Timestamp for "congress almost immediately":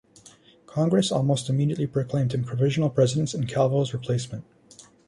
0.65-1.85